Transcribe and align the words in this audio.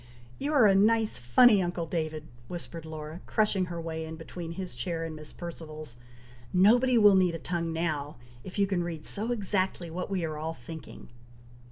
"You 0.39 0.51
are 0.53 0.65
a 0.65 0.73
nice, 0.73 1.19
funny 1.19 1.61
uncle 1.61 1.85
David!" 1.85 2.23
whispered 2.47 2.87
Laura, 2.87 3.21
crushing 3.27 3.65
her 3.65 3.79
way 3.79 4.03
in 4.03 4.15
between 4.15 4.53
his 4.53 4.73
chair 4.73 5.05
and 5.05 5.15
Miss 5.15 5.31
Perceval's, 5.31 5.95
"nobody 6.51 6.97
will 6.97 7.13
need 7.13 7.35
a 7.35 7.37
tongue 7.37 7.71
now, 7.71 8.15
if 8.43 8.57
you 8.57 8.65
can 8.65 8.83
read 8.83 9.05
so 9.05 9.31
exactly 9.31 9.91
what 9.91 10.09
we 10.09 10.25
are 10.25 10.39
all 10.39 10.55
thinking." 10.55 11.09